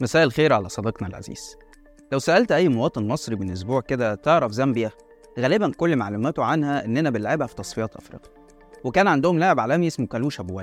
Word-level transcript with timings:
مساء 0.00 0.24
الخير 0.24 0.52
على 0.52 0.68
صديقنا 0.68 1.08
العزيز. 1.08 1.56
لو 2.12 2.18
سألت 2.18 2.52
أي 2.52 2.68
مواطن 2.68 3.08
مصري 3.08 3.36
من 3.36 3.50
أسبوع 3.50 3.80
كده 3.80 4.14
تعرف 4.14 4.52
زامبيا؟ 4.52 4.90
غالبا 5.38 5.72
كل 5.76 5.96
معلوماته 5.96 6.44
عنها 6.44 6.84
إننا 6.84 7.10
بنلعبها 7.10 7.46
في 7.46 7.54
تصفيات 7.54 7.96
أفريقيا. 7.96 8.30
وكان 8.84 9.08
عندهم 9.08 9.38
لاعب 9.38 9.60
عالمي 9.60 9.86
اسمه 9.86 10.06
كالوش 10.06 10.40
أبو 10.40 10.62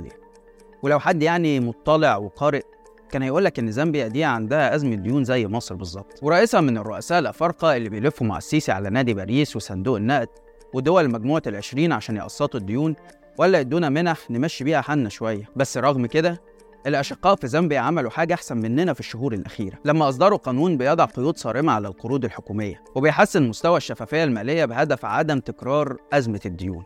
ولو 0.83 0.99
حد 0.99 1.23
يعني 1.23 1.59
مطلع 1.59 2.17
وقارئ 2.17 2.61
كان 3.09 3.21
هيقول 3.21 3.45
لك 3.45 3.59
إن 3.59 3.71
زامبيا 3.71 4.07
دي 4.07 4.23
عندها 4.23 4.75
أزمة 4.75 4.95
ديون 4.95 5.23
زي 5.23 5.47
مصر 5.47 5.75
بالظبط. 5.75 6.19
ورئيسها 6.21 6.61
من 6.61 6.77
الرؤساء 6.77 7.19
الأفارقة 7.19 7.75
اللي 7.77 7.89
بيلفوا 7.89 8.27
مع 8.27 8.37
السيسي 8.37 8.71
على 8.71 8.89
نادي 8.89 9.13
باريس 9.13 9.55
وصندوق 9.55 9.97
النقد 9.97 10.27
ودول 10.73 11.11
مجموعة 11.11 11.41
العشرين 11.47 11.91
عشان 11.91 12.17
يقسطوا 12.17 12.59
الديون 12.59 12.95
ولا 13.37 13.59
يدونا 13.59 13.89
منح 13.89 14.31
نمشي 14.31 14.63
بيها 14.63 14.81
حالنا 14.81 15.09
شوية. 15.09 15.49
بس 15.55 15.77
رغم 15.77 16.05
كده 16.05 16.41
الأشقاء 16.87 17.35
في 17.35 17.47
زامبيا 17.47 17.79
عملوا 17.79 18.09
حاجة 18.11 18.33
أحسن 18.33 18.57
مننا 18.57 18.93
في 18.93 18.99
الشهور 18.99 19.33
الأخيرة. 19.33 19.79
لما 19.85 20.09
أصدروا 20.09 20.37
قانون 20.37 20.77
بيضع 20.77 21.05
قيود 21.05 21.37
صارمة 21.37 21.71
على 21.71 21.87
القروض 21.87 22.25
الحكومية 22.25 22.83
وبيحسن 22.95 23.47
مستوى 23.47 23.77
الشفافية 23.77 24.23
المالية 24.23 24.65
بهدف 24.65 25.05
عدم 25.05 25.39
تكرار 25.39 25.97
أزمة 26.13 26.39
الديون. 26.45 26.83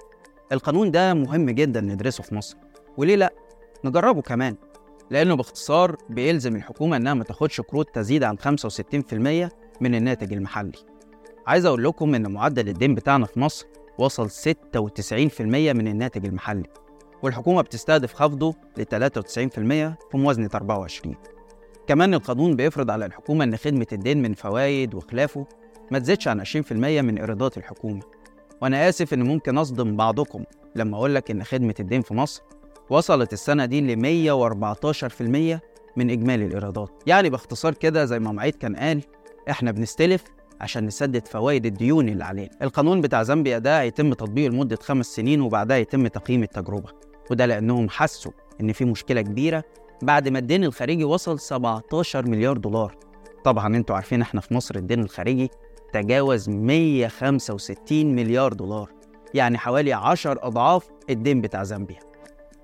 القانون 0.51 0.91
ده 0.91 1.13
مهم 1.13 1.49
جدا 1.49 1.81
ندرسه 1.81 2.23
في 2.23 2.35
مصر. 2.35 2.57
وليه 2.97 3.15
لأ؟ 3.15 3.33
نجربه 3.85 4.21
كمان. 4.21 4.55
لأنه 5.11 5.35
باختصار 5.35 5.95
بيلزم 6.09 6.55
الحكومة 6.55 6.97
إنها 6.97 7.13
ما 7.13 7.23
تاخدش 7.23 7.61
قروض 7.61 7.85
تزيد 7.85 8.23
عن 8.23 8.37
65% 8.37 9.51
من 9.81 9.95
الناتج 9.95 10.33
المحلي. 10.33 10.71
عايز 11.47 11.65
أقول 11.65 11.83
لكم 11.83 12.15
إن 12.15 12.31
معدل 12.31 12.69
الدين 12.69 12.95
بتاعنا 12.95 13.25
في 13.25 13.39
مصر 13.39 13.65
وصل 13.99 14.29
96% 14.29 15.73
من 15.73 15.87
الناتج 15.87 16.25
المحلي. 16.25 16.63
والحكومة 17.23 17.61
بتستهدف 17.61 18.13
خفضه 18.13 18.55
ل 18.77 18.83
93% 18.83 18.87
في 20.11 20.17
موازنة 20.17 20.49
24 20.55 21.15
كمان 21.87 22.13
القانون 22.13 22.55
بيفرض 22.55 22.91
على 22.91 23.05
الحكومة 23.05 23.43
إن 23.43 23.57
خدمة 23.57 23.87
الدين 23.91 24.21
من 24.21 24.33
فوائد 24.33 24.95
وخلافه 24.95 25.45
ما 25.91 25.99
تزيدش 25.99 26.27
عن 26.27 26.45
20% 26.45 26.71
من 26.71 27.17
إيرادات 27.17 27.57
الحكومة. 27.57 28.01
وأنا 28.61 28.89
آسف 28.89 29.13
إن 29.13 29.23
ممكن 29.23 29.57
أصدم 29.57 29.95
بعضكم 29.95 30.43
لما 30.75 30.97
أقول 30.97 31.15
لك 31.15 31.31
إن 31.31 31.43
خدمة 31.43 31.75
الدين 31.79 32.01
في 32.01 32.13
مصر 32.13 32.41
وصلت 32.89 33.33
السنة 33.33 33.65
دي 33.65 33.81
ل 33.81 33.95
114% 33.95 35.59
من 35.97 36.09
إجمالي 36.09 36.45
الإيرادات. 36.45 36.89
يعني 37.07 37.29
باختصار 37.29 37.73
كده 37.73 38.05
زي 38.05 38.19
ما 38.19 38.31
معيد 38.31 38.55
كان 38.55 38.75
قال 38.75 39.01
إحنا 39.49 39.71
بنستلف 39.71 40.23
عشان 40.61 40.85
نسدد 40.85 41.27
فوائد 41.27 41.65
الديون 41.65 42.09
اللي 42.09 42.23
علينا. 42.23 42.49
القانون 42.61 43.01
بتاع 43.01 43.23
زامبيا 43.23 43.57
ده 43.57 43.81
هيتم 43.81 44.13
تطبيقه 44.13 44.49
لمدة 44.51 44.79
خمس 44.81 45.05
سنين 45.05 45.41
وبعدها 45.41 45.77
يتم 45.77 46.07
تقييم 46.07 46.43
التجربة. 46.43 46.89
وده 47.31 47.45
لأنهم 47.45 47.89
حسوا 47.89 48.31
إن 48.61 48.71
في 48.73 48.85
مشكلة 48.85 49.21
كبيرة 49.21 49.63
بعد 50.01 50.27
ما 50.29 50.39
الدين 50.39 50.63
الخارجي 50.63 51.03
وصل 51.03 51.39
17 51.39 52.29
مليار 52.29 52.57
دولار. 52.57 52.95
طبعا 53.43 53.75
أنتوا 53.75 53.95
عارفين 53.95 54.21
إحنا 54.21 54.41
في 54.41 54.53
مصر 54.53 54.75
الدين 54.75 54.99
الخارجي 54.99 55.49
تجاوز 55.93 56.49
165 56.49 58.15
مليار 58.15 58.53
دولار 58.53 58.91
يعني 59.33 59.57
حوالي 59.57 59.93
10 59.93 60.39
أضعاف 60.47 60.87
الدين 61.09 61.41
بتاع 61.41 61.63
زامبيا. 61.63 61.99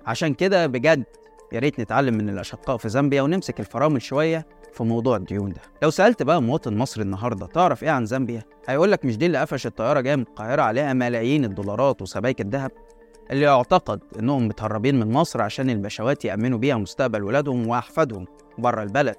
عشان 0.06 0.34
كده 0.34 0.66
بجد 0.66 1.04
يا 1.52 1.58
ريت 1.58 1.80
نتعلم 1.80 2.14
من 2.14 2.28
الأشقاء 2.28 2.76
في 2.76 2.88
زامبيا 2.88 3.22
ونمسك 3.22 3.60
الفرامل 3.60 4.02
شوية 4.02 4.46
في 4.72 4.82
موضوع 4.84 5.16
الديون 5.16 5.52
ده. 5.52 5.60
لو 5.82 5.90
سألت 5.90 6.22
بقى 6.22 6.42
مواطن 6.42 6.76
مصري 6.76 7.02
النهاردة 7.02 7.46
تعرف 7.46 7.82
إيه 7.82 7.90
عن 7.90 8.06
زامبيا؟ 8.06 8.42
هيقول 8.68 8.92
لك 8.92 9.04
مش 9.04 9.16
دي 9.18 9.26
اللي 9.26 9.38
قفش 9.38 9.66
الطيارة 9.66 10.00
جاية 10.00 10.16
من 10.16 10.22
القاهرة 10.22 10.62
عليها 10.62 10.92
ملايين 10.92 11.44
الدولارات 11.44 12.02
وسبائك 12.02 12.40
الذهب؟ 12.40 12.70
اللي 13.30 13.44
يعتقد 13.44 14.00
إنهم 14.18 14.48
متهربين 14.48 15.00
من 15.00 15.12
مصر 15.12 15.42
عشان 15.42 15.70
البشوات 15.70 16.24
يأمنوا 16.24 16.58
بيها 16.58 16.76
مستقبل 16.76 17.22
ولادهم 17.22 17.68
وأحفادهم 17.68 18.26
بره 18.58 18.82
البلد 18.82 19.16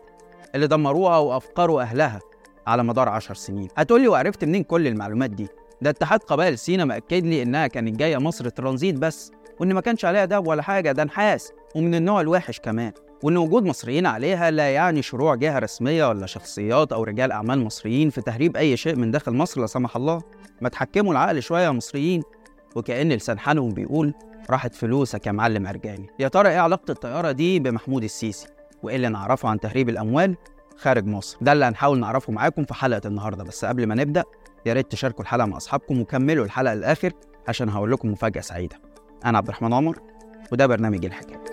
اللي 0.56 0.67
دمروها 0.67 1.17
وأفقروا 1.17 1.81
أهلها 1.81 2.20
على 2.67 2.83
مدار 2.83 3.09
عشر 3.09 3.33
سنين. 3.36 3.67
هتقولي 3.78 4.08
وعرفت 4.08 4.45
منين 4.45 4.64
كل 4.64 4.88
المعلومات 4.88 5.30
دي؟ 5.30 5.48
ده 5.81 5.89
اتحاد 5.89 6.20
قبائل 6.20 6.58
سينا 6.58 6.86
مأكد 6.86 7.26
لي 7.26 7.44
إنها 7.44 7.67
كانت 7.67 7.95
جاية 7.95 8.17
مصر 8.17 8.50
ترانزيت 8.50 8.95
بس 8.95 9.32
وإن 9.60 9.73
ما 9.73 9.82
كانش 9.82 10.05
عليها 10.05 10.26
دهب 10.26 10.48
ولا 10.48 10.61
حاجة 10.61 10.92
ده 10.92 11.04
نحاس 11.04 11.52
ومن 11.76 11.95
النوع 11.95 12.22
الوحش 12.22 12.60
كمان 12.60 12.92
وإن 13.23 13.37
وجود 13.37 13.64
مصريين 13.66 14.05
عليها 14.05 14.52
لا 14.52 14.70
يعني 14.73 15.02
شروع 15.02 15.36
جهة 15.36 15.60
رسمية 15.60 16.10
ولا 16.10 16.26
شخصيات 16.26 16.93
أو 16.93 17.04
رجال 17.04 17.32
أعمال 17.32 17.64
مصريين 17.64 18.10
في 18.10 18.22
تهريب 18.22 18.58
أي 18.58 18.77
شيء 18.77 18.95
من 18.95 19.11
داخل 19.11 19.32
مصر 19.33 19.61
لا 19.61 19.67
سمح 19.67 19.95
الله. 19.95 20.22
ما 20.61 20.70
تحكموا 20.70 21.11
العقل 21.11 21.42
شوية 21.42 21.64
يا 21.64 21.72
مصريين. 21.72 22.23
وكأن 22.75 23.09
لسان 23.11 23.39
حالهم 23.39 23.69
بيقول 23.69 24.13
راحت 24.49 24.75
فلوسك 24.75 25.27
يا 25.27 25.31
معلم 25.31 25.67
أرجاني. 25.67 26.09
يا 26.19 26.27
ترى 26.27 26.49
إيه 26.49 26.59
علاقة 26.59 26.91
الطيارة 26.91 27.31
دي 27.31 27.59
بمحمود 27.59 28.03
السيسي؟ 28.03 28.47
وإيه 28.83 28.95
اللي 28.95 29.09
نعرفه 29.09 29.49
عن 29.49 29.59
تهريب 29.59 29.89
الأموال؟ 29.89 30.36
خارج 30.77 31.05
مصر. 31.05 31.37
ده 31.41 31.52
اللي 31.52 31.65
هنحاول 31.65 31.99
نعرفه 31.99 32.33
معاكم 32.33 32.65
في 32.65 32.73
حلقة 32.73 33.02
النهاردة. 33.08 33.43
بس 33.43 33.65
قبل 33.65 33.87
ما 33.87 33.95
نبدأ 33.95 34.23
يا 34.65 34.73
ريت 34.73 34.91
تشاركوا 34.91 35.21
الحلقة 35.23 35.45
مع 35.45 35.58
أصحابكم 35.58 36.02
وكملوا 36.02 36.45
الحلقة 36.45 36.73
للآخر 36.73 37.11
عشان 37.47 37.69
هقول 37.69 37.91
لكم 37.91 38.11
مفاجأة 38.11 38.41
سعيدة. 38.41 38.81
أنا 39.25 39.37
عبد 39.37 39.47
الرحمن 39.47 39.73
عمر 39.73 39.99
وده 40.52 40.67
برنامج 40.67 41.05
الحكاية. 41.05 41.43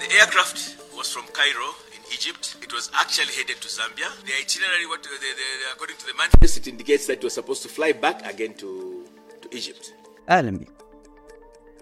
The 0.00 0.08
aircraft 0.20 0.58
was 0.98 1.08
from 1.14 1.26
Cairo. 1.38 1.87
Egypt. 2.16 2.44
It 2.66 2.72
was 2.72 2.86
actually 3.02 3.32
headed 3.38 3.58
to 3.64 3.68
Zambia. 3.78 4.08
The 4.28 4.34
itinerary, 4.42 4.86
what, 4.90 5.02
the, 5.02 5.08
the, 5.24 5.30
the, 5.40 5.48
according 5.74 5.96
to 6.02 6.06
the 6.10 6.14
manifest, 6.22 6.54
it 6.60 6.66
indicates 6.72 7.06
that 7.08 7.16
it 7.20 7.24
was 7.24 7.34
supposed 7.40 7.62
to 7.66 7.68
fly 7.68 7.90
back 7.92 8.18
again 8.32 8.52
to, 8.62 8.68
to 9.42 9.48
Egypt. 9.56 9.92
أهلا 10.28 10.50
بيكم 10.58 10.72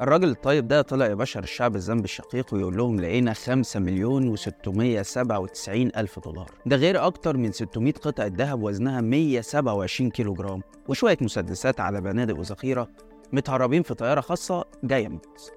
الراجل 0.00 0.28
الطيب 0.30 0.68
ده 0.68 0.82
طلع 0.82 1.06
يبشر 1.06 1.42
الشعب 1.42 1.76
الذنب 1.76 2.04
الشقيق 2.04 2.54
ويقول 2.54 2.76
لهم 2.76 3.00
لقينا 3.00 3.32
5 3.34 3.80
مليون 3.80 4.36
و697 4.36 5.68
ألف 5.68 6.18
دولار 6.18 6.50
ده 6.66 6.76
غير 6.76 7.06
أكتر 7.06 7.36
من 7.36 7.52
600 7.52 7.92
قطعة 7.92 8.26
ذهب 8.36 8.62
وزنها 8.62 9.00
127 9.00 10.10
كيلو 10.10 10.34
جرام 10.34 10.62
وشوية 10.88 11.18
مسدسات 11.20 11.80
على 11.80 12.00
بنادق 12.00 12.38
وذخيرة 12.38 12.88
متهربين 13.32 13.82
في 13.82 13.94
طيارة 13.94 14.20
خاصة 14.20 14.64
جاية 14.84 15.08
من 15.08 15.18
مصر 15.34 15.52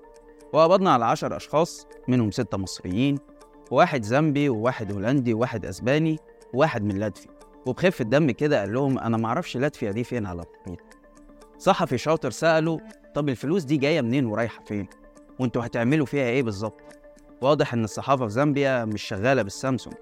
وقبضنا 0.53 0.91
على 0.93 1.05
10 1.05 1.37
أشخاص 1.37 1.87
منهم 2.07 2.31
ستة 2.31 2.57
مصريين 2.57 3.17
وواحد 3.71 4.03
زامبي 4.03 4.49
وواحد 4.49 4.91
هولندي 4.91 5.33
وواحد 5.33 5.65
أسباني 5.65 6.19
وواحد 6.53 6.83
من 6.83 6.97
لاتفيا 6.97 7.31
وبخفة 7.65 8.03
دم 8.03 8.31
كده 8.31 8.59
قال 8.59 8.73
لهم 8.73 8.99
أنا 8.99 9.17
معرفش 9.17 9.57
لاتفيا 9.57 9.91
دي 9.91 10.03
فين 10.03 10.25
على 10.25 10.41
الخريطة 10.41 10.83
صحفي 11.57 11.97
شاطر 11.97 12.31
سأله 12.31 12.79
طب 13.15 13.29
الفلوس 13.29 13.63
دي 13.63 13.77
جاية 13.77 14.01
منين 14.01 14.25
ورايحة 14.25 14.63
فين؟ 14.63 14.87
وانتوا 15.39 15.65
هتعملوا 15.65 16.05
فيها 16.05 16.23
إيه 16.25 16.43
بالظبط؟ 16.43 16.81
واضح 17.41 17.73
إن 17.73 17.83
الصحافة 17.83 18.27
في 18.27 18.33
زامبيا 18.33 18.85
مش 18.85 19.01
شغالة 19.03 19.41
بالسامسونج. 19.41 19.95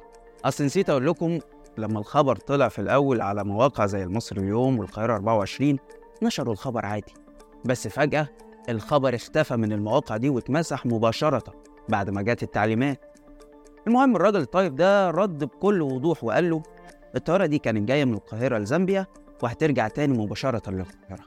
أصل 0.45 0.63
نسيت 0.65 0.89
أقول 0.89 1.07
لكم 1.07 1.39
لما 1.77 1.99
الخبر 1.99 2.35
طلع 2.35 2.67
في 2.67 2.79
الأول 2.79 3.21
على 3.21 3.43
مواقع 3.43 3.85
زي 3.85 4.03
المصري 4.03 4.41
اليوم 4.41 4.79
والقاهرة 4.79 5.13
24 5.15 5.77
نشروا 6.23 6.53
الخبر 6.53 6.85
عادي. 6.85 7.13
بس 7.65 7.87
فجأة 7.87 8.27
الخبر 8.69 9.15
اختفى 9.15 9.55
من 9.55 9.71
المواقع 9.71 10.17
دي 10.17 10.29
واتمسح 10.29 10.85
مباشرة 10.85 11.43
بعد 11.89 12.09
ما 12.09 12.21
جت 12.21 12.43
التعليمات. 12.43 13.06
المهم 13.87 14.15
الراجل 14.15 14.41
الطيب 14.41 14.75
ده 14.75 15.11
رد 15.11 15.43
بكل 15.43 15.81
وضوح 15.81 16.23
وقال 16.23 16.49
له 16.49 16.63
الطيارة 17.15 17.45
دي 17.45 17.59
كانت 17.59 17.87
جاية 17.87 18.05
من 18.05 18.13
القاهرة 18.13 18.57
لزامبيا 18.57 19.07
وهترجع 19.43 19.87
تاني 19.87 20.17
مباشرة 20.17 20.69
للقاهرة 20.69 21.25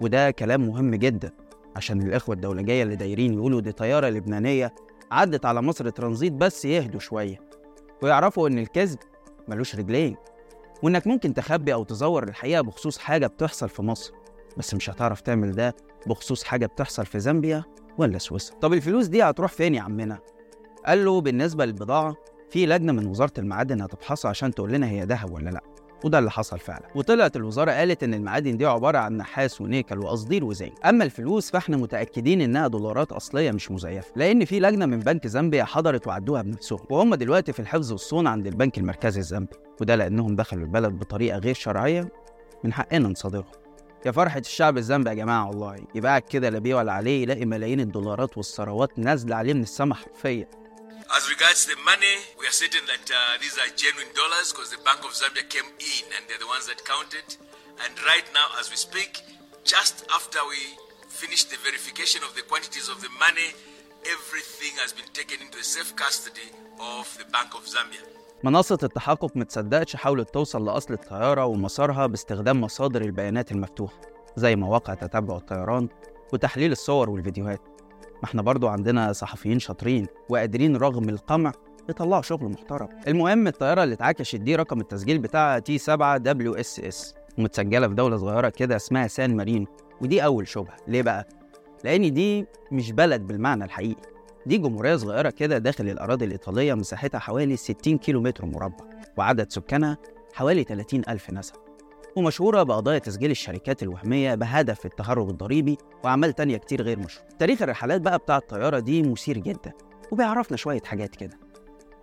وده 0.00 0.30
كلام 0.30 0.68
مهم 0.68 0.94
جدا 0.94 1.30
عشان 1.76 2.02
الإخوة 2.02 2.34
الدولجية 2.34 2.82
اللي 2.82 2.96
دايرين 2.96 3.34
يقولوا 3.34 3.60
دي 3.60 3.72
طيارة 3.72 4.08
لبنانية 4.08 4.74
عدت 5.10 5.46
على 5.46 5.62
مصر 5.62 5.90
ترانزيت 5.90 6.32
بس 6.32 6.64
يهدوا 6.64 7.00
شوية 7.00 7.40
ويعرفوا 8.02 8.48
إن 8.48 8.58
الكذب 8.58 8.98
ملوش 9.48 9.76
رجلين 9.76 10.16
وإنك 10.82 11.06
ممكن 11.06 11.34
تخبي 11.34 11.74
أو 11.74 11.84
تزور 11.84 12.22
الحقيقة 12.22 12.60
بخصوص 12.62 12.98
حاجة 12.98 13.26
بتحصل 13.26 13.68
في 13.68 13.82
مصر 13.82 14.12
بس 14.56 14.74
مش 14.74 14.90
هتعرف 14.90 15.20
تعمل 15.20 15.52
ده 15.52 15.76
بخصوص 16.06 16.44
حاجة 16.44 16.66
بتحصل 16.66 17.06
في 17.06 17.20
زامبيا 17.20 17.64
ولا 17.98 18.18
سويسرا 18.18 18.58
طب 18.58 18.72
الفلوس 18.72 19.06
دي 19.06 19.22
هتروح 19.22 19.52
فين 19.52 19.74
يا 19.74 19.80
عمنا؟ 19.82 20.18
قال 20.86 21.04
له 21.04 21.20
بالنسبة 21.20 21.64
للبضاعة 21.64 22.16
في 22.50 22.66
لجنة 22.66 22.92
من 22.92 23.06
وزارة 23.06 23.32
المعادن 23.38 23.80
هتفحصها 23.80 24.28
عشان 24.28 24.54
تقول 24.54 24.72
لنا 24.72 24.88
هي 24.88 25.04
ذهب 25.04 25.32
ولا 25.32 25.50
لأ. 25.50 25.60
وده 26.04 26.18
اللي 26.18 26.30
حصل 26.30 26.58
فعلا. 26.58 26.82
وطلعت 26.94 27.36
الوزارة 27.36 27.70
قالت 27.70 28.02
إن 28.02 28.14
المعادن 28.14 28.56
دي 28.56 28.66
عبارة 28.66 28.98
عن 28.98 29.16
نحاس 29.16 29.60
ونيكل 29.60 29.98
وقصدير 29.98 30.44
وزنك 30.44 30.72
أما 30.86 31.04
الفلوس 31.04 31.50
فإحنا 31.50 31.76
متأكدين 31.76 32.40
إنها 32.40 32.66
دولارات 32.68 33.12
أصلية 33.12 33.50
مش 33.50 33.70
مزيفة 33.70 34.12
لأن 34.16 34.44
في 34.44 34.60
لجنة 34.60 34.86
من 34.86 35.00
بنك 35.00 35.26
زامبيا 35.26 35.64
حضرت 35.64 36.06
وعدوها 36.06 36.42
بنفسهم. 36.42 36.78
وهم 36.90 37.14
دلوقتي 37.14 37.52
في 37.52 37.60
الحفظ 37.60 37.92
والصون 37.92 38.26
عند 38.26 38.46
البنك 38.46 38.78
المركزي 38.78 39.20
الزامبي 39.20 39.56
وده 39.80 39.94
لأنهم 39.94 40.36
دخلوا 40.36 40.62
البلد 40.64 40.92
بطريقة 40.92 41.38
غير 41.38 41.54
شرعية 41.54 42.08
من 42.64 42.72
حقنا 42.72 43.08
نصادرهم 43.08 43.44
يا 44.06 44.10
فرحة 44.10 44.38
الشعب 44.38 44.78
الزامبي 44.78 45.10
يا 45.10 45.14
جماعة 45.14 45.48
والله. 45.48 45.76
يبقى 45.94 46.20
كده 46.20 46.48
لا 46.50 46.58
بيه 46.58 46.74
ولا 46.74 46.92
عليه 46.92 47.22
يلاقي 47.22 47.44
ملايين 47.46 47.80
الدولارات 47.80 48.36
والثروات 48.36 48.98
نازلة 48.98 49.36
عليه 49.36 49.52
من 49.54 49.62
السما 49.62 49.94
حرفيا. 49.94 50.46
As 51.16 51.22
regards 51.34 51.64
the 51.66 51.76
money, 51.90 52.14
we 52.38 52.44
are 52.46 52.56
certain 52.64 52.84
that 52.92 53.06
uh, 53.10 53.18
these 53.42 53.56
are 53.62 53.68
genuine 53.84 54.12
dollars 54.14 54.52
because 54.52 54.70
the 54.70 54.82
Bank 54.88 55.00
of 55.08 55.12
Zambia 55.20 55.44
came 55.54 55.68
in 55.92 56.04
and 56.14 56.22
they're 56.28 56.42
the 56.44 56.50
ones 56.56 56.66
that 56.70 56.84
counted. 56.84 57.26
And 57.84 57.92
right 58.12 58.26
now, 58.38 58.48
as 58.60 58.66
we 58.72 58.76
speak, 58.76 59.12
just 59.64 60.04
after 60.18 60.40
we 60.52 60.60
finished 61.08 61.48
the 61.50 61.58
verification 61.68 62.20
of 62.28 62.32
the 62.36 62.42
quantities 62.50 62.88
of 62.88 62.98
the 63.04 63.12
money. 63.24 63.48
Everything 64.16 64.72
has 64.82 64.92
been 64.92 65.10
taken 65.12 65.38
into 65.44 65.58
the 65.58 65.64
safe 65.76 65.90
custody 65.96 66.48
of 66.96 67.06
the 67.18 67.24
Bank 67.34 67.50
of 67.58 67.62
Zambia. 67.66 68.02
منصة 68.44 68.78
التحقق 68.82 69.36
متصدقش 69.36 69.96
حاولت 69.96 70.34
توصل 70.34 70.64
لأصل 70.64 70.94
الطيارة 70.94 71.44
ومسارها 71.46 72.06
باستخدام 72.06 72.60
مصادر 72.60 73.02
البيانات 73.02 73.52
المفتوحة 73.52 74.00
زي 74.36 74.56
مواقع 74.56 74.94
تتبع 74.94 75.36
الطيران 75.36 75.88
وتحليل 76.32 76.72
الصور 76.72 77.10
والفيديوهات 77.10 77.60
ما 78.18 78.24
إحنا 78.24 78.42
برضو 78.42 78.68
عندنا 78.68 79.12
صحفيين 79.12 79.58
شاطرين 79.58 80.06
وقادرين 80.28 80.76
رغم 80.76 81.08
القمع 81.08 81.52
يطلعوا 81.88 82.22
شغل 82.22 82.48
محترم. 82.48 82.88
المهم 83.08 83.46
الطيارة 83.46 83.84
اللي 83.84 83.94
اتعكشت 83.94 84.36
دي 84.36 84.56
رقم 84.56 84.80
التسجيل 84.80 85.18
بتاعها 85.18 85.58
T 85.58 85.78
7 85.78 86.16
WSS 86.16 87.14
ومتسجلة 87.38 87.88
في 87.88 87.94
دولة 87.94 88.16
صغيرة 88.16 88.48
كده 88.48 88.76
اسمها 88.76 89.06
سان 89.06 89.36
مارينو 89.36 89.66
ودي 90.00 90.24
أول 90.24 90.48
شبهة. 90.48 90.76
ليه 90.88 91.02
بقى؟ 91.02 91.28
لأن 91.84 92.12
دي 92.12 92.46
مش 92.72 92.92
بلد 92.92 93.26
بالمعنى 93.26 93.64
الحقيقي. 93.64 94.02
دي 94.46 94.58
جمهورية 94.58 94.96
صغيرة 94.96 95.30
كده 95.30 95.58
داخل 95.58 95.88
الأراضي 95.88 96.24
الإيطالية 96.24 96.74
مساحتها 96.74 97.18
حوالي 97.18 97.56
60 97.56 97.98
كيلو 97.98 98.20
متر 98.20 98.46
مربع 98.46 98.84
وعدد 99.16 99.50
سكانها 99.52 99.98
حوالي 100.34 100.64
30 100.64 101.02
ألف 101.08 101.30
نسمة. 101.30 101.67
ومشهورة 102.16 102.62
بقضايا 102.62 102.98
تسجيل 102.98 103.30
الشركات 103.30 103.82
الوهمية 103.82 104.34
بهدف 104.34 104.86
التهرب 104.86 105.30
الضريبي 105.30 105.78
وأعمال 106.04 106.32
تانية 106.32 106.56
كتير 106.56 106.82
غير 106.82 106.98
مشهورة. 106.98 107.28
تاريخ 107.38 107.62
الرحلات 107.62 108.00
بقى 108.00 108.18
بتاع 108.18 108.36
الطيارة 108.36 108.78
دي 108.78 109.02
مثير 109.02 109.38
جدا 109.38 109.72
وبيعرفنا 110.12 110.56
شوية 110.56 110.80
حاجات 110.84 111.16
كده. 111.16 111.38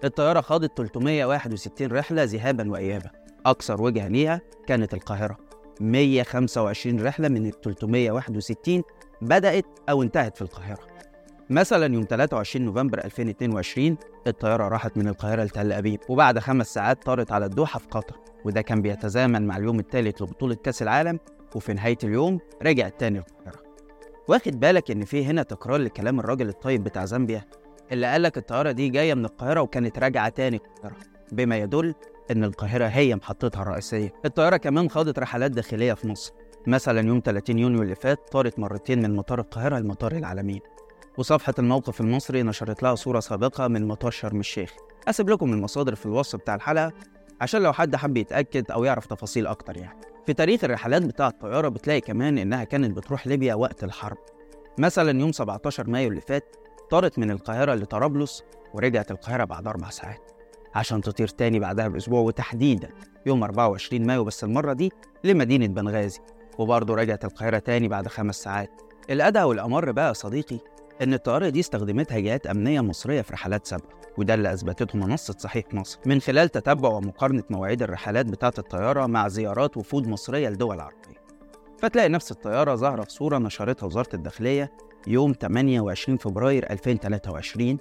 الطيارة 0.04 0.42
خاضت 0.42 0.78
361 0.78 1.92
رحلة 1.92 2.24
ذهابا 2.24 2.72
وإيابا. 2.72 3.10
أكثر 3.46 3.82
وجهة 3.82 4.08
ليها 4.08 4.42
كانت 4.68 4.94
القاهرة. 4.94 5.38
125 5.82 7.04
رحلة 7.04 7.28
من 7.28 7.46
ال 7.46 7.62
361 7.62 8.84
بدأت 9.22 9.66
أو 9.90 10.04
انتهت 10.04 10.36
في 10.36 10.42
القاهرة. 10.42 10.95
مثلا 11.50 11.94
يوم 11.94 12.04
23 12.10 12.66
نوفمبر 12.66 13.06
2022 13.06 13.98
الطيارة 14.28 14.68
راحت 14.68 14.98
من 14.98 15.08
القاهرة 15.08 15.44
لتل 15.44 15.72
أبيب 15.72 16.00
وبعد 16.10 16.40
خمس 16.40 16.74
ساعات 16.74 17.04
طارت 17.04 17.32
على 17.32 17.46
الدوحة 17.46 17.80
في 17.80 17.88
قطر 17.88 18.16
وده 18.46 18.62
كان 18.62 18.82
بيتزامن 18.82 19.48
مع 19.48 19.58
اليوم 19.58 19.80
الثالث 19.80 20.22
لبطولة 20.22 20.56
كأس 20.56 20.82
العالم 20.82 21.20
وفي 21.56 21.74
نهاية 21.74 21.98
اليوم 22.04 22.40
رجعت 22.64 23.00
تاني 23.00 23.20
القاهرة. 23.20 23.60
واخد 24.28 24.60
بالك 24.60 24.92
إن 24.92 25.06
في 25.06 25.26
هنا 25.26 25.44
تكرار 25.44 25.78
لكلام 25.80 26.20
الراجل 26.20 26.50
الطيب 26.50 26.84
بتاع 26.84 27.06
زامبيا 27.06 27.44
اللي 27.92 28.08
قالك 28.12 28.38
الطيارة 28.38 28.72
دي 28.72 28.90
جاية 28.90 29.14
من 29.14 29.26
القاهرة 29.26 29.62
وكانت 29.62 30.00
راجعة 30.00 30.30
تاني 30.30 30.58
القاهرة 30.58 30.96
بما 31.32 31.58
يدل 31.58 31.94
إن 32.32 32.44
القاهرة 32.44 32.86
هي 32.86 33.16
محطتها 33.16 33.62
الرئيسية. 33.62 34.14
الطيارة 34.26 34.58
كمان 34.58 34.90
خاضت 34.90 35.20
رحلات 35.20 35.52
داخلية 35.52 35.94
في 35.94 36.08
مصر 36.08 36.34
مثلا 36.68 37.08
يوم 37.08 37.22
30 37.26 37.60
يونيو 37.60 37.82
اللي 37.82 37.96
فات 37.96 38.20
طارت 38.32 38.60
مرتين 38.60 39.02
من 39.02 39.16
مطار 39.16 39.40
القاهرة 39.40 39.80
لمطار 39.80 40.12
العالمين. 40.12 40.60
وصفحة 41.18 41.54
الموقف 41.60 42.02
المصري 42.02 42.44
نشرت 42.44 42.84
لها 42.84 42.96
صورة 42.96 43.20
سابقة 43.20 43.68
من 43.68 43.88
مطار 43.88 44.12
شرم 44.12 44.40
الشيخ. 44.40 44.74
أسيب 45.08 45.30
لكم 45.30 45.54
المصادر 45.54 45.96
في 45.96 46.06
الوصف 46.06 46.40
بتاع 46.40 46.56
الحلقة 46.56 46.92
عشان 47.42 47.62
لو 47.64 47.74
حد 47.74 47.96
حب 47.96 48.18
يتأكد 48.18 48.72
أو 48.72 48.84
يعرف 48.84 49.06
تفاصيل 49.06 49.48
أكتر 49.48 49.78
يعني. 49.78 50.00
في 50.26 50.34
تاريخ 50.34 50.64
الرحلات 50.64 51.02
بتاع 51.02 51.28
الطيارة 51.28 51.68
بتلاقي 51.68 52.02
كمان 52.02 52.38
إنها 52.38 52.64
كانت 52.64 52.98
بتروح 52.98 53.28
ليبيا 53.28 53.56
وقت 53.56 53.84
الحرب. 53.84 54.18
مثلا 54.80 55.20
يوم 55.20 55.32
17 55.32 55.90
مايو 55.90 56.10
اللي 56.10 56.22
فات 56.22 56.56
طارت 56.92 57.20
من 57.20 57.32
القاهرة 57.32 57.74
لطرابلس 57.74 58.44
ورجعت 58.74 59.12
القاهرة 59.12 59.44
بعد 59.44 59.68
أربع 59.68 59.90
ساعات. 59.90 60.32
عشان 60.76 61.02
تطير 61.02 61.28
تاني 61.28 61.60
بعدها 61.60 61.88
بأسبوع 61.88 62.22
وتحديدا 62.22 62.90
يوم 63.26 63.44
24 63.44 64.08
مايو 64.08 64.24
بس 64.24 64.44
المرة 64.44 64.74
دي 64.74 64.92
لمدينة 65.24 65.68
بنغازي. 65.68 66.20
وبرضه 66.58 66.96
رجعت 66.96 67.26
القاهرة 67.26 67.58
تاني 67.58 67.88
بعد 67.88 68.08
خمس 68.08 68.36
ساعات. 68.36 68.82
الأدهى 69.10 69.44
والأمر 69.44 69.92
بقى 69.92 70.08
يا 70.08 70.14
صديقي 70.14 70.60
إن 71.02 71.14
الطيارة 71.14 71.50
دي 71.50 71.60
استخدمتها 71.60 72.20
جهات 72.20 72.48
أمنية 72.48 72.82
مصرية 72.82 73.22
في 73.22 73.34
رحلات 73.34 73.68
سابقة 73.68 73.96
وده 74.18 74.34
اللي 74.34 74.54
أثبتته 74.54 74.98
منصة 74.98 75.36
صحيح 75.38 75.66
مصر. 75.74 76.00
من 76.06 76.22
خلال 76.22 76.50
تتبع 76.50 76.90
ومقارنة 76.90 77.44
مواعيد 77.50 77.82
الرحلات 77.82 78.26
بتاعة 78.26 78.54
الطيارة 78.58 79.06
مع 79.06 79.28
زيارات 79.28 79.78
وفود 79.78 80.08
مصرية 80.08 80.50
لدول 80.50 80.80
عربية. 80.80 81.26
فتلاقي 81.78 82.10
نفس 82.10 82.32
الطيارة 82.32 82.76
ظاهرة 82.76 83.04
في 83.04 83.12
صورة 83.12 83.38
نشرتها 83.38 83.88
وزارة 83.88 84.10
الداخلية 84.14 84.72
يوم 85.08 85.34
28 85.42 86.18
فبراير 86.18 86.72
2023 86.72 87.78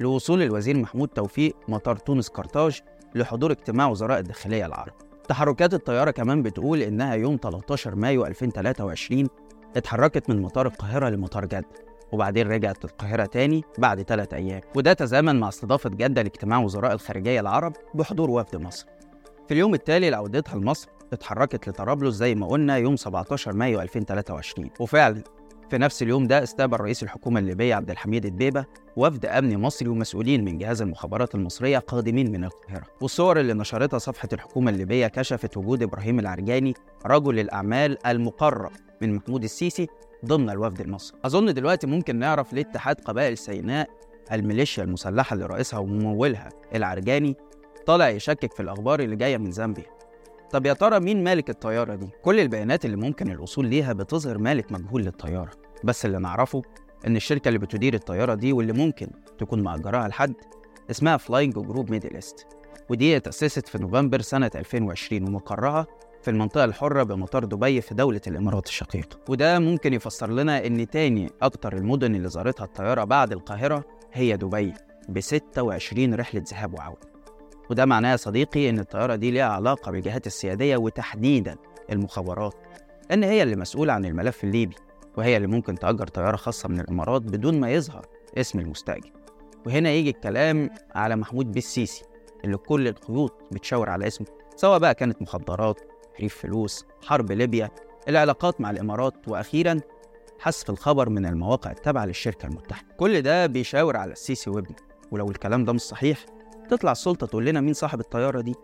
لوصول 0.00 0.42
الوزير 0.42 0.76
محمود 0.76 1.08
توفيق 1.08 1.56
مطار 1.68 1.96
تونس 1.96 2.28
قرطاج 2.28 2.80
لحضور 3.14 3.50
اجتماع 3.52 3.86
وزراء 3.88 4.18
الداخلية 4.18 4.66
العرب 4.66 4.92
تحركات 5.28 5.74
الطيارة 5.74 6.10
كمان 6.10 6.42
بتقول 6.42 6.82
إنها 6.82 7.14
يوم 7.14 7.38
13 7.42 7.94
مايو 7.94 8.26
2023 8.26 9.28
اتحركت 9.76 10.30
من 10.30 10.42
مطار 10.42 10.66
القاهرة 10.66 11.08
لمطار 11.08 11.44
جدة. 11.44 11.85
وبعدين 12.12 12.48
رجعت 12.48 12.84
القاهرة 12.84 13.24
تاني 13.26 13.64
بعد 13.78 14.02
ثلاث 14.02 14.34
أيام. 14.34 14.60
وده 14.74 14.92
تزامن 14.92 15.40
مع 15.40 15.48
استضافة 15.48 15.90
جدة 15.90 16.22
لاجتماع 16.22 16.58
وزراء 16.58 16.92
الخارجية 16.92 17.40
العرب 17.40 17.72
بحضور 17.94 18.30
وفد 18.30 18.56
مصر. 18.56 18.86
في 19.48 19.54
اليوم 19.54 19.74
التالي 19.74 20.10
لعودتها 20.10 20.56
لمصر 20.56 20.88
اتحركت 21.12 21.68
لطرابلس 21.68 22.14
زي 22.14 22.34
ما 22.34 22.46
قلنا 22.46 22.76
يوم 22.76 22.96
17 22.96 23.52
مايو 23.52 23.80
2023 23.80 24.70
وفعلا 24.80 25.22
في 25.70 25.78
نفس 25.78 26.02
اليوم 26.02 26.26
ده 26.26 26.42
استقبل 26.42 26.80
رئيس 26.80 27.02
الحكومة 27.02 27.40
الليبية 27.40 27.74
عبد 27.74 27.90
الحميد 27.90 28.26
الدبيبة 28.26 28.64
وفد 28.96 29.26
أمني 29.26 29.56
مصري 29.56 29.88
ومسؤولين 29.88 30.44
من 30.44 30.58
جهاز 30.58 30.82
المخابرات 30.82 31.34
المصرية 31.34 31.78
قادمين 31.78 32.32
من 32.32 32.44
القاهرة. 32.44 32.86
والصور 33.00 33.40
اللي 33.40 33.54
نشرتها 33.54 33.98
صفحة 33.98 34.28
الحكومة 34.32 34.70
الليبية 34.70 35.06
كشفت 35.06 35.56
وجود 35.56 35.82
إبراهيم 35.82 36.18
العرجاني 36.18 36.74
رجل 37.06 37.38
الأعمال 37.38 38.06
المقرب 38.06 38.70
من 39.02 39.14
محمود 39.14 39.44
السيسي 39.44 39.86
ضمن 40.24 40.50
الوفد 40.50 40.80
المصري. 40.80 41.18
أظن 41.24 41.54
دلوقتي 41.54 41.86
ممكن 41.86 42.16
نعرف 42.16 42.52
ليه 42.52 42.62
اتحاد 42.62 43.00
قبائل 43.00 43.38
سيناء 43.38 43.88
الميليشيا 44.32 44.84
المسلحة 44.84 45.34
اللي 45.34 45.46
رئيسها 45.46 45.78
وممولها 45.78 46.48
العرجاني 46.74 47.36
طالع 47.86 48.08
يشكك 48.08 48.52
في 48.52 48.60
الأخبار 48.60 49.00
اللي 49.00 49.16
جاية 49.16 49.36
من 49.36 49.50
زامبيا. 49.50 49.84
طب 50.50 50.66
يا 50.66 50.72
ترى 50.72 51.00
مين 51.00 51.24
مالك 51.24 51.50
الطيارة 51.50 51.94
دي؟ 51.94 52.08
كل 52.22 52.40
البيانات 52.40 52.84
اللي 52.84 52.96
ممكن 52.96 53.30
الوصول 53.30 53.66
ليها 53.66 53.92
بتظهر 53.92 54.38
مالك 54.38 54.72
مجهول 54.72 55.02
للطيارة. 55.02 55.50
بس 55.84 56.06
اللي 56.06 56.18
نعرفه 56.18 56.62
إن 57.06 57.16
الشركة 57.16 57.48
اللي 57.48 57.58
بتدير 57.58 57.94
الطيارة 57.94 58.34
دي 58.34 58.52
واللي 58.52 58.72
ممكن 58.72 59.08
تكون 59.38 59.62
مأجراها 59.62 60.08
لحد 60.08 60.34
اسمها 60.90 61.16
Flying 61.16 61.54
Group 61.54 61.90
Middle 61.90 62.14
East 62.14 62.46
ودي 62.90 63.16
اتأسست 63.16 63.68
في 63.68 63.78
نوفمبر 63.78 64.20
سنة 64.20 64.50
2020 64.54 65.22
ومقرها 65.28 65.86
في 66.26 66.32
المنطقة 66.32 66.64
الحرة 66.64 67.02
بمطار 67.02 67.44
دبي 67.44 67.80
في 67.80 67.94
دولة 67.94 68.20
الإمارات 68.26 68.66
الشقيقة 68.66 69.18
وده 69.28 69.58
ممكن 69.58 69.94
يفسر 69.94 70.30
لنا 70.30 70.66
إن 70.66 70.90
تاني 70.90 71.30
أكتر 71.42 71.76
المدن 71.76 72.14
اللي 72.14 72.28
زارتها 72.28 72.64
الطيارة 72.64 73.04
بعد 73.04 73.32
القاهرة 73.32 73.84
هي 74.12 74.36
دبي 74.36 74.74
ب 75.08 75.20
26 75.20 76.14
رحلة 76.14 76.42
ذهاب 76.50 76.74
وعودة. 76.74 77.08
وده 77.70 77.84
معناه 77.84 78.10
يا 78.10 78.16
صديقي 78.16 78.70
إن 78.70 78.78
الطيارة 78.78 79.14
دي 79.14 79.30
ليها 79.30 79.44
علاقة 79.44 79.92
بالجهات 79.92 80.26
السيادية 80.26 80.76
وتحديدا 80.76 81.56
المخابرات 81.92 82.54
إن 83.12 83.22
هي 83.24 83.42
اللي 83.42 83.56
مسؤولة 83.56 83.92
عن 83.92 84.04
الملف 84.04 84.44
الليبي 84.44 84.76
وهي 85.16 85.36
اللي 85.36 85.48
ممكن 85.48 85.74
تأجر 85.74 86.06
طيارة 86.06 86.36
خاصة 86.36 86.68
من 86.68 86.80
الإمارات 86.80 87.22
بدون 87.22 87.60
ما 87.60 87.70
يظهر 87.70 88.06
اسم 88.38 88.58
المستأجر. 88.60 89.10
وهنا 89.66 89.90
يجي 89.90 90.10
الكلام 90.10 90.70
على 90.94 91.16
محمود 91.16 91.52
بالسيسي 91.52 92.04
اللي 92.44 92.56
كل 92.56 92.88
الخيوط 92.88 93.32
بتشاور 93.52 93.90
على 93.90 94.06
اسمه 94.06 94.26
سواء 94.56 94.78
بقى 94.78 94.94
كانت 94.94 95.22
مخدرات 95.22 95.80
تحريف 96.16 96.36
فلوس 96.36 96.84
حرب 97.06 97.32
ليبيا 97.32 97.70
العلاقات 98.08 98.60
مع 98.60 98.70
الإمارات 98.70 99.28
وأخيرا 99.28 99.80
حذف 100.40 100.70
الخبر 100.70 101.08
من 101.08 101.26
المواقع 101.26 101.70
التابعة 101.70 102.04
للشركة 102.06 102.46
المتحدة. 102.46 102.88
كل 102.96 103.22
ده 103.22 103.46
بيشاور 103.46 103.96
على 103.96 104.12
السيسي 104.12 104.50
وابنه. 104.50 104.76
ولو 105.10 105.30
الكلام 105.30 105.64
ده 105.64 105.72
مش 105.72 105.80
صحيح 105.80 106.18
تطلع 106.68 106.92
السلطة 106.92 107.26
تقول 107.26 107.44
لنا 107.44 107.60
مين 107.60 107.74
صاحب 107.74 108.00
الطيارة 108.00 108.40
دي؟ 108.40 108.54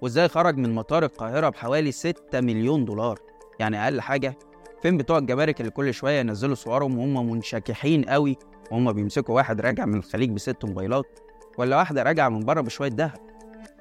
وإزاي 0.00 0.28
خرج 0.28 0.56
من 0.56 0.74
مطار 0.74 1.04
القاهرة 1.04 1.48
بحوالي 1.48 1.92
6 1.92 2.40
مليون 2.40 2.84
دولار؟ 2.84 3.18
يعني 3.60 3.84
أقل 3.84 4.00
حاجة 4.00 4.38
فين 4.82 4.96
بتوع 4.96 5.18
الجمارك 5.18 5.60
اللي 5.60 5.70
كل 5.70 5.94
شوية 5.94 6.20
ينزلوا 6.20 6.54
صورهم 6.54 6.98
وهم 6.98 7.30
منشكحين 7.30 8.04
قوي 8.04 8.36
وهم 8.70 8.92
بيمسكوا 8.92 9.34
واحد 9.34 9.60
راجع 9.60 9.84
من 9.84 9.94
الخليج 9.98 10.30
بست 10.30 10.64
موبايلات 10.64 11.18
ولا 11.58 11.76
واحدة 11.76 12.02
راجعة 12.02 12.28
من 12.28 12.40
بره 12.40 12.60
بشوية 12.60 12.88
دهب 12.88 13.18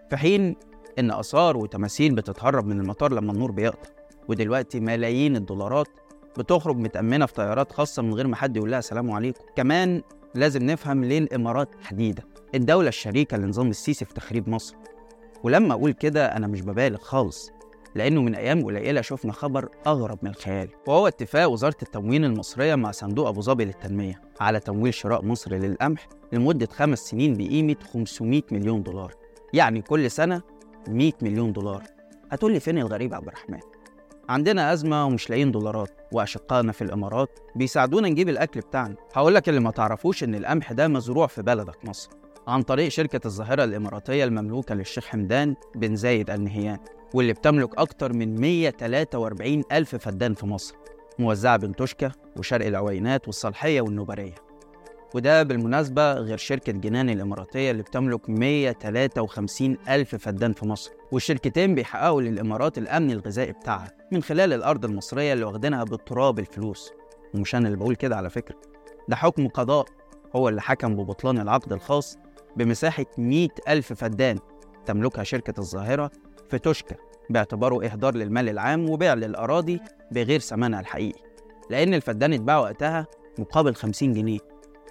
في 0.10 0.18
حين 0.18 0.56
إن 1.00 1.12
آثار 1.12 1.58
وتماثيل 1.58 2.16
بتتهرب 2.16 2.66
من 2.66 2.80
المطار 2.80 3.14
لما 3.14 3.32
النور 3.32 3.52
بيقطع. 3.52 3.90
ودلوقتي 4.28 4.80
ملايين 4.80 5.36
الدولارات 5.36 5.88
بتخرج 6.38 6.78
متأمنة 6.78 7.26
في 7.26 7.34
طيارات 7.34 7.72
خاصة 7.72 8.02
من 8.02 8.14
غير 8.14 8.28
ما 8.28 8.36
حد 8.36 8.58
يقول 8.58 8.72
لها 8.72 8.82
سلام 8.82 9.12
عليكم. 9.12 9.44
كمان 9.56 10.02
لازم 10.36 10.64
نفهم 10.64 11.04
ليه 11.04 11.18
الإمارات 11.20 11.70
تحديدا 11.82 12.24
الدولة 12.56 12.88
الشريكة 12.90 13.38
لنظام 13.38 13.70
السيسي 13.70 14.06
في 14.06 14.14
تخريب 14.14 14.50
مصر. 14.50 14.76
ولما 15.44 15.74
أقول 15.74 15.92
كده 15.92 16.26
أنا 16.26 16.48
مش 16.48 16.62
ببالغ 16.62 16.98
خالص 16.98 17.52
لأنه 17.96 18.22
من 18.22 18.36
أيام 18.36 18.66
قليلة 18.66 19.02
شفنا 19.02 19.34
خبر 19.34 19.70
أغرب 19.88 20.20
من 20.22 20.30
الخيال 20.30 20.70
وهو 20.88 21.08
اتفاق 21.08 21.50
وزارة 21.50 21.76
التموين 21.82 22.26
المصرية 22.26 22.76
مع 22.76 22.92
صندوق 22.92 23.28
أبو 23.28 23.42
ظبي 23.42 23.66
للتنمية 23.66 24.22
على 24.40 24.60
تمويل 24.60 24.94
شراء 24.94 25.26
مصر 25.26 25.54
للقمح 25.54 26.08
لمدة 26.32 26.68
خمس 26.72 27.00
سنين 27.00 27.34
بقيمة 27.34 27.76
500 27.94 28.42
مليون 28.52 28.84
دولار. 28.84 29.14
يعني 29.54 29.82
كل 29.82 30.12
سنة 30.12 30.42
100 30.90 31.12
مليون 31.22 31.54
دولار. 31.54 31.84
هتقول 32.32 32.52
لي 32.54 32.60
فين 32.60 32.78
الغريب 32.78 33.13
عبد 33.13 33.28
الرحمن؟ 33.28 33.60
عندنا 34.30 34.74
أزمة 34.74 35.06
ومش 35.06 35.30
لاقيين 35.30 35.52
دولارات 35.52 35.90
وأشقائنا 36.12 36.72
في 36.72 36.84
الإمارات 36.84 37.40
بيساعدونا 37.56 38.10
نجيب 38.10 38.30
الأكل 38.30 38.60
بتاعنا. 38.60 38.96
هقول 39.13 39.36
لك 39.36 39.50
اللي 39.50 39.60
ما 39.60 39.72
تعرفوش 39.72 40.24
إن 40.24 40.36
القمح 40.36 40.72
ده 40.72 40.88
مزروع 40.88 41.28
في 41.28 41.42
بلدك 41.42 41.86
مصر. 41.86 42.10
عن 42.48 42.62
طريق 42.62 42.88
شركة 42.88 43.28
الظاهرة 43.28 43.63
الإماراتية 43.63 44.24
المملوكة 44.24 44.75
للشيخ 44.75 45.06
حمدان 45.06 45.56
بن 45.75 45.96
زايد 45.96 46.30
آل 46.30 46.44
نهيان 46.44 46.78
واللي 47.13 47.34
بتملك 47.34 47.80
أكتر 47.80 48.13
من 48.13 48.42
143 48.42 49.63
ألف 49.72 49.96
فدان 49.96 50.34
في 50.34 50.46
مصر. 50.46 50.75
موزعة 51.20 51.58
بين 51.58 51.75
توشكا 51.75 52.12
وشرق 52.38 52.66
العوينات 52.66 53.28
والصالحية 53.28 53.82
والنوبرية. 53.82 54.36
وده 55.13 55.43
بالمناسبة 55.43 56.13
غير 56.13 56.38
شركة 56.38 56.72
جنان 56.72 57.10
الإماراتية 57.10 57.72
اللي 57.72 57.84
بتملك 57.84 58.29
153 58.29 59.77
ألف 59.89 60.15
فدان 60.15 60.53
في 60.53 60.65
مصر 60.65 60.91
والشركتين 61.12 61.75
بيحققوا 61.75 62.22
للإمارات 62.22 62.77
الأمن 62.77 63.12
الغذائي 63.12 63.51
بتاعها 63.51 63.91
من 64.12 64.24
خلال 64.24 64.53
الأرض 64.53 64.86
المصرية 64.86 65.34
اللي 65.34 65.46
واخدينها 65.46 65.84
بالتراب 65.84 66.39
الفلوس. 66.39 66.91
ومش 67.34 67.55
أنا 67.55 67.67
اللي 67.67 67.77
بقول 67.77 67.96
كده 67.96 68.15
على 68.17 68.29
فكرة 68.29 68.55
ده 69.10 69.15
حكم 69.15 69.48
قضاء 69.48 69.86
هو 70.36 70.50
اللي 70.50 70.62
حكم 70.62 70.96
ببطلان 70.96 71.38
العقد 71.39 71.74
الخاص 71.74 72.17
بمساحة 72.58 73.05
100 73.17 73.50
ألف 73.67 73.93
فدان 73.93 74.39
تملكها 74.86 75.24
شركة 75.24 75.60
الظاهرة 75.60 76.12
في 76.50 76.60
توشكا 76.60 76.96
باعتباره 77.29 77.86
إهدار 77.86 78.15
للمال 78.15 78.50
العام 78.50 78.89
وبيع 78.89 79.13
للأراضي 79.13 79.79
بغير 80.12 80.39
ثمنها 80.39 80.79
الحقيقي 80.79 81.20
لأن 81.70 81.93
الفدان 81.93 82.34
اتباع 82.34 82.60
وقتها 82.60 83.08
مقابل 83.39 83.75
50 83.75 84.13
جنيه. 84.13 84.39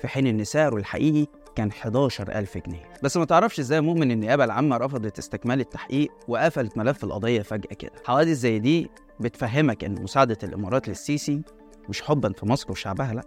في 0.03 0.09
حين 0.09 0.27
إن 0.27 0.45
سعره 0.45 0.77
الحقيقي 0.77 1.27
كان 1.57 1.69
11000 1.69 2.59
جنيه. 2.59 2.83
بس 3.03 3.17
ما 3.17 3.25
تعرفش 3.25 3.61
إزاي 3.61 3.81
مؤمن 3.81 4.03
إن 4.03 4.11
النيابه 4.11 4.45
العامه 4.45 4.77
رفضت 4.77 5.19
استكمال 5.19 5.61
التحقيق 5.61 6.13
وقفلت 6.29 6.79
ملف 6.79 7.05
القضية 7.05 7.43
فجأة 7.43 7.75
كده؟ 7.75 7.93
حوادث 8.05 8.37
زي 8.37 8.59
دي 8.59 8.91
بتفهمك 9.21 9.85
إن 9.85 10.03
مساعدة 10.03 10.39
الإمارات 10.43 10.89
للسيسي 10.89 11.43
مش 11.89 12.03
حبا 12.03 12.33
في 12.33 12.47
مصر 12.47 12.73
وشعبها 12.73 13.15
لأ. 13.15 13.23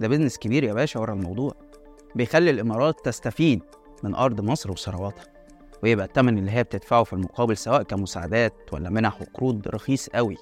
ده 0.00 0.08
بيزنس 0.08 0.38
كبير 0.38 0.64
يا 0.64 0.72
باشا 0.74 1.00
ورا 1.00 1.12
الموضوع. 1.12 1.52
بيخلي 2.14 2.50
الإمارات 2.50 3.00
تستفيد 3.04 3.62
من 4.02 4.14
أرض 4.14 4.40
مصر 4.40 4.70
وثرواتها. 4.70 5.24
ويبقى 5.82 6.06
الثمن 6.06 6.38
اللي 6.38 6.50
هي 6.50 6.62
بتدفعه 6.62 7.04
في 7.04 7.12
المقابل 7.12 7.56
سواء 7.56 7.82
كمساعدات 7.82 8.54
ولا 8.72 8.90
منح 8.90 9.22
وقروض 9.22 9.68
رخيص 9.68 10.08
قوي. 10.08 10.36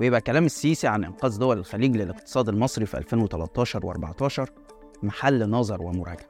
ويبقى 0.00 0.20
كلام 0.20 0.44
السيسي 0.44 0.86
عن 0.86 1.04
إنقاذ 1.04 1.38
دول 1.38 1.58
الخليج 1.58 1.96
للاقتصاد 1.96 2.48
المصري 2.48 2.86
في 2.86 2.98
2013 2.98 3.80
و14 3.80 4.50
محل 5.04 5.50
نظر 5.50 5.82
ومراجعة. 5.82 6.26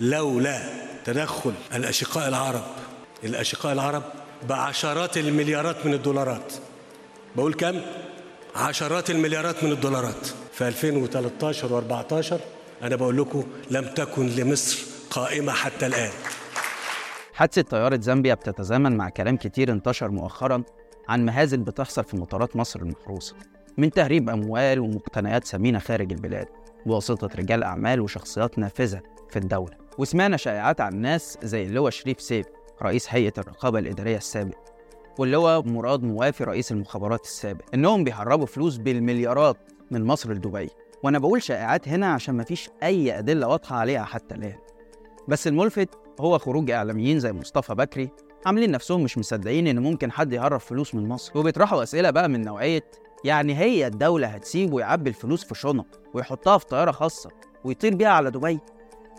لولا 0.00 0.58
تدخل 1.04 1.52
الأشقاء 1.74 2.28
العرب 2.28 2.64
الأشقاء 3.24 3.72
العرب 3.72 4.02
بعشرات 4.48 5.16
المليارات 5.16 5.86
من 5.86 5.94
الدولارات. 5.94 6.52
بقول 7.36 7.54
كم؟ 7.54 7.80
عشرات 8.56 9.10
المليارات 9.10 9.64
من 9.64 9.72
الدولارات. 9.72 10.26
في 10.52 10.68
2013 10.68 11.68
و14 11.68 12.34
أنا 12.82 12.96
بقول 12.96 13.16
لكم 13.16 13.44
لم 13.70 13.84
تكن 13.84 14.26
لمصر 14.26 14.78
قائمة 15.10 15.52
حتى 15.52 15.86
الآن. 15.86 16.10
حادثة 17.34 17.62
طيارة 17.62 18.00
زامبيا 18.00 18.34
بتتزامن 18.34 18.96
مع 18.96 19.08
كلام 19.08 19.36
كتير 19.36 19.72
انتشر 19.72 20.08
مؤخرا 20.08 20.62
عن 21.08 21.24
مهازل 21.24 21.58
بتحصل 21.58 22.04
في 22.04 22.16
مطارات 22.16 22.56
مصر 22.56 22.80
المحروسة. 22.80 23.34
من 23.78 23.90
تهريب 23.90 24.30
أموال 24.30 24.78
ومقتنيات 24.78 25.44
ثمينة 25.44 25.78
خارج 25.78 26.12
البلاد. 26.12 26.46
بواسطة 26.86 27.28
رجال 27.36 27.62
أعمال 27.62 28.00
وشخصيات 28.00 28.58
نافذة 28.58 29.00
في 29.30 29.38
الدولة. 29.38 29.76
وسمعنا 29.98 30.36
شائعات 30.36 30.80
عن 30.80 30.96
ناس 30.96 31.38
زي 31.42 31.62
اللواء 31.66 31.90
شريف 31.90 32.20
سيف 32.20 32.46
رئيس 32.82 33.06
هيئة 33.10 33.32
الرقابة 33.38 33.78
الإدارية 33.78 34.16
السابق 34.16 34.56
واللواء 35.18 35.62
مراد 35.62 36.02
موافي 36.02 36.44
رئيس 36.44 36.72
المخابرات 36.72 37.24
السابق. 37.24 37.64
إنهم 37.74 38.04
بيهربوا 38.04 38.46
فلوس 38.46 38.76
بالمليارات 38.76 39.56
من 39.90 40.04
مصر 40.04 40.32
لدبي. 40.32 40.70
وأنا 41.02 41.18
بقول 41.18 41.42
شائعات 41.42 41.88
هنا 41.88 42.12
عشان 42.12 42.36
مفيش 42.36 42.70
أي 42.82 43.18
أدلة 43.18 43.48
واضحة 43.48 43.76
عليها 43.76 44.04
حتى 44.04 44.34
الآن. 44.34 44.56
بس 45.28 45.46
الملفت 45.46 45.88
هو 46.20 46.38
خروج 46.38 46.70
إعلاميين 46.70 47.20
زي 47.20 47.32
مصطفى 47.32 47.74
بكري 47.74 48.10
عاملين 48.46 48.70
نفسهم 48.70 49.02
مش 49.02 49.18
مصدقين 49.18 49.66
إن 49.66 49.78
ممكن 49.78 50.12
حد 50.12 50.32
يهرب 50.32 50.60
فلوس 50.60 50.94
من 50.94 51.08
مصر. 51.08 51.38
وبيطرحوا 51.38 51.82
أسئلة 51.82 52.10
بقى 52.10 52.28
من 52.28 52.40
نوعية 52.40 52.84
يعني 53.26 53.58
هي 53.58 53.86
الدولة 53.86 54.26
هتسيبه 54.26 54.80
يعبي 54.80 55.10
الفلوس 55.10 55.44
في 55.44 55.54
شنط 55.54 56.00
ويحطها 56.14 56.58
في 56.58 56.66
طيارة 56.66 56.90
خاصة 56.90 57.30
ويطير 57.64 57.94
بيها 57.94 58.08
على 58.08 58.30
دبي. 58.30 58.58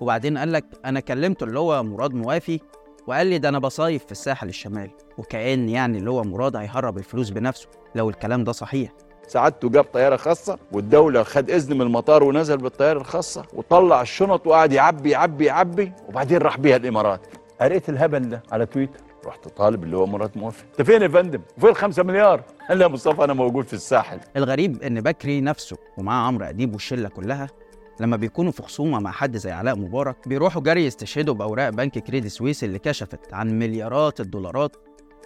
وبعدين 0.01 0.37
قال 0.37 0.51
لك 0.51 0.65
أنا 0.85 0.99
كلمته 0.99 1.43
اللي 1.43 1.59
هو 1.59 1.83
مراد 1.83 2.13
موافي 2.13 2.59
وقال 3.07 3.27
لي 3.27 3.37
ده 3.37 3.49
أنا 3.49 3.59
بصيف 3.59 4.05
في 4.05 4.11
الساحل 4.11 4.49
الشمالي 4.49 4.91
وكأن 5.17 5.69
يعني 5.69 5.97
اللي 5.97 6.09
هو 6.09 6.23
مراد 6.23 6.55
هيهرب 6.55 6.97
الفلوس 6.97 7.29
بنفسه 7.29 7.67
لو 7.95 8.09
الكلام 8.09 8.43
ده 8.43 8.51
صحيح. 8.51 8.91
سعادته 9.27 9.69
جاب 9.69 9.83
طيارة 9.83 10.15
خاصة 10.15 10.59
والدولة 10.71 11.23
خد 11.23 11.49
إذن 11.49 11.75
من 11.75 11.81
المطار 11.81 12.23
ونزل 12.23 12.57
بالطيارة 12.57 12.99
الخاصة 12.99 13.45
وطلع 13.53 14.01
الشنط 14.01 14.47
وقعد 14.47 14.73
يعبي 14.73 15.09
يعبي 15.09 15.45
يعبي 15.45 15.91
وبعدين 16.09 16.37
راح 16.37 16.57
بيها 16.57 16.75
الإمارات. 16.75 17.27
قريت 17.61 17.89
الهبل 17.89 18.29
ده 18.29 18.43
على 18.51 18.65
تويتر. 18.65 18.99
رحت 19.25 19.47
طالب 19.47 19.83
اللي 19.83 19.97
هو 19.97 20.05
مراد 20.05 20.31
موافق 20.37 20.65
انت 20.71 20.81
فين 20.81 21.01
يا 21.01 21.07
فندم؟ 21.07 21.41
وفين 21.57 21.69
الخمسة 21.69 22.03
مليار. 22.03 22.43
قال 22.69 22.77
لي 22.77 22.83
يا 22.83 22.89
مصطفى 22.89 23.23
أنا 23.23 23.33
موجود 23.33 23.65
في 23.65 23.73
الساحل. 23.73 24.19
الغريب 24.37 24.83
إن 24.83 25.01
بكري 25.01 25.41
نفسه 25.41 25.77
ومعاه 25.97 26.27
عمرو 26.27 26.45
أديب 26.45 26.73
والشلة 26.73 27.09
كلها 27.09 27.47
لما 27.99 28.17
بيكونوا 28.17 28.51
في 28.51 28.63
خصومة 28.63 28.99
مع 28.99 29.11
حد 29.11 29.37
زي 29.37 29.51
علاء 29.51 29.75
مبارك 29.75 30.27
بيروحوا 30.27 30.61
جري 30.61 30.85
يستشهدوا 30.85 31.33
بأوراق 31.33 31.69
بنك 31.69 31.99
كريدي 31.99 32.29
سويس 32.29 32.63
اللي 32.63 32.79
كشفت 32.79 33.33
عن 33.33 33.59
مليارات 33.59 34.19
الدولارات 34.19 34.75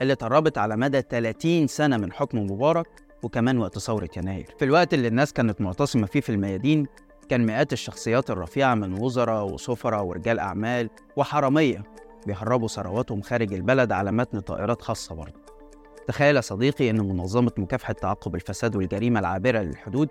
اللي 0.02 0.14
اتهربت 0.14 0.58
على 0.58 0.78
مدى 0.78 1.02
30 1.02 1.68
سنة 1.68 1.98
من 1.98 2.12
حكم 2.14 2.38
مبارك 2.40 2.88
وكمان 3.24 3.58
وقت 3.58 3.80
ثورة 3.80 4.10
يناير. 4.18 4.56
في 4.60 4.66
الوقت 4.66 4.94
اللي 4.94 5.08
الناس 5.08 5.34
كانت 5.34 5.62
معتصمة 5.62 6.06
فيه 6.08 6.22
في 6.22 6.30
الميادين 6.30 6.86
كان 7.30 7.46
مئات 7.46 7.74
الشخصيات 7.74 8.30
الرفيعة 8.30 8.76
من 8.76 9.02
وزراء 9.02 9.46
وسفراء 9.54 10.04
ورجال 10.04 10.40
أعمال 10.40 10.90
وحرامية 11.16 11.84
بيهربوا 12.28 12.68
ثرواتهم 12.68 13.22
خارج 13.22 13.54
البلد 13.54 13.92
على 13.92 14.12
متن 14.12 14.40
طائرات 14.40 14.82
خاصة 14.82 15.16
برضه. 15.16 15.40
تخيل 16.08 16.36
يا 16.36 16.42
صديقي 16.42 16.90
إن 16.90 17.00
منظمة 17.02 17.52
مكافحة 17.58 17.94
تعقب 17.94 18.36
الفساد 18.36 18.76
والجريمة 18.76 19.20
العابرة 19.20 19.60
للحدود 19.60 20.10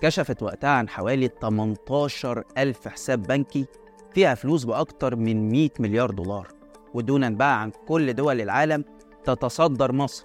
كشفت 0.00 0.42
وقتها 0.42 0.70
عن 0.70 0.88
حوالي 0.88 1.30
18 1.40 2.44
ألف 2.58 2.88
حساب 2.88 3.22
بنكي 3.22 3.66
فيها 4.14 4.34
فلوس 4.34 4.64
بأكتر 4.64 5.16
من 5.16 5.48
100 5.48 5.68
مليار 5.80 6.10
دولار. 6.10 6.48
ودونا 6.94 7.30
بقى 7.30 7.62
عن 7.62 7.70
كل 7.88 8.12
دول 8.14 8.40
العالم 8.40 8.84
تتصدر 9.24 9.92
مصر 9.92 10.24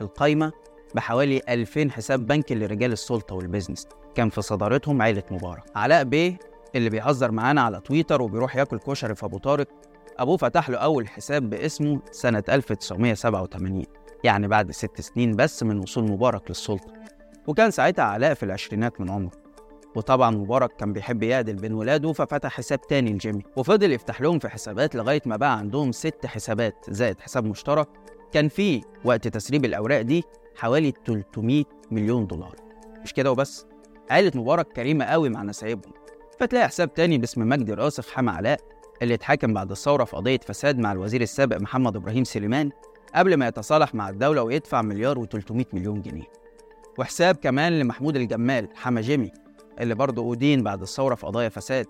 القايمة 0.00 0.52
بحوالي 0.94 1.40
2000 1.48 1.90
حساب 1.90 2.26
بنكي 2.26 2.54
لرجال 2.54 2.92
السلطة 2.92 3.34
والبيزنس. 3.34 3.88
كان 4.14 4.28
في 4.28 4.42
صدارتهم 4.42 5.02
عيلة 5.02 5.22
مبارك. 5.30 5.62
علاء 5.76 6.04
بيه 6.04 6.38
اللي 6.74 6.90
بيهزر 6.90 7.30
معانا 7.30 7.60
على 7.62 7.80
تويتر 7.80 8.22
وبيروح 8.22 8.56
ياكل 8.56 8.78
كشري 8.78 9.14
في 9.14 9.24
أبو 9.26 9.38
طارق 9.38 9.68
أبوه 10.18 10.36
فتح 10.36 10.70
له 10.70 10.78
أول 10.78 11.08
حساب 11.08 11.50
باسمه 11.50 12.00
سنة 12.10 12.44
1987 12.48 13.82
يعني 14.24 14.48
بعد 14.48 14.70
ست 14.70 15.00
سنين 15.00 15.36
بس 15.36 15.62
من 15.62 15.78
وصول 15.78 16.04
مبارك 16.10 16.42
للسلطة. 16.48 16.92
وكان 17.46 17.70
ساعتها 17.70 18.04
علاء 18.04 18.34
في 18.34 18.42
العشرينات 18.42 19.00
من 19.00 19.10
عمره. 19.10 19.30
وطبعا 19.96 20.30
مبارك 20.30 20.76
كان 20.76 20.92
بيحب 20.92 21.22
يعدل 21.22 21.54
بين 21.56 21.72
ولاده 21.72 22.12
ففتح 22.12 22.50
حساب 22.52 22.80
تاني 22.80 23.12
لجيمي. 23.12 23.42
وفضل 23.56 23.92
يفتح 23.92 24.20
لهم 24.20 24.38
في 24.38 24.48
حسابات 24.48 24.94
لغاية 24.94 25.22
ما 25.26 25.36
بقى 25.36 25.58
عندهم 25.58 25.92
ست 25.92 26.26
حسابات 26.26 26.74
زائد 26.88 27.20
حساب 27.20 27.44
مشترك. 27.44 27.88
كان 28.32 28.48
فيه 28.48 28.82
وقت 29.04 29.28
تسريب 29.28 29.64
الأوراق 29.64 30.00
دي 30.00 30.24
حوالي 30.56 30.92
300 31.06 31.64
مليون 31.90 32.26
دولار. 32.26 32.56
مش 33.02 33.12
كده 33.12 33.32
وبس؟ 33.32 33.66
عائلة 34.10 34.32
مبارك 34.34 34.66
كريمة 34.72 35.04
قوي 35.04 35.28
مع 35.28 35.42
نسايبهم. 35.42 35.92
فتلاقي 36.40 36.68
حساب 36.68 36.94
تاني 36.94 37.18
باسم 37.18 37.48
مجدي 37.48 37.74
راسخ 37.74 38.10
حمى 38.10 38.30
علاء. 38.30 38.60
اللي 39.02 39.14
اتحاكم 39.14 39.54
بعد 39.54 39.70
الثورة 39.70 40.04
في 40.04 40.16
قضية 40.16 40.40
فساد 40.46 40.78
مع 40.78 40.92
الوزير 40.92 41.20
السابق 41.22 41.56
محمد 41.56 41.96
إبراهيم 41.96 42.24
سليمان 42.24 42.70
قبل 43.14 43.34
ما 43.34 43.48
يتصالح 43.48 43.94
مع 43.94 44.08
الدولة 44.08 44.42
ويدفع 44.42 44.82
مليار 44.82 45.24
و300 45.26 45.64
مليون 45.72 46.02
جنيه. 46.02 46.24
وحساب 46.98 47.36
كمان 47.36 47.78
لمحمود 47.78 48.16
الجمال 48.16 48.68
حما 48.74 49.00
جيمي 49.00 49.30
اللي 49.80 49.94
برضه 49.94 50.32
أدين 50.32 50.62
بعد 50.62 50.82
الثورة 50.82 51.14
في 51.14 51.26
قضايا 51.26 51.48
فساد. 51.48 51.86